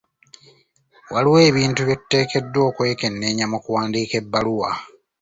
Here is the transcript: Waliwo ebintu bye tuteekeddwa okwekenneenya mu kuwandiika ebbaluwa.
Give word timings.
Waliwo 1.13 1.37
ebintu 1.49 1.79
bye 1.83 1.97
tuteekeddwa 2.01 2.61
okwekenneenya 2.69 3.45
mu 3.51 3.57
kuwandiika 3.63 4.13
ebbaluwa. 4.21 4.69